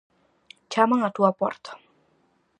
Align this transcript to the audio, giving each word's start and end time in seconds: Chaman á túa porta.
Chaman 0.71 0.99
á 1.07 1.09
túa 1.15 1.31
porta. 1.39 1.71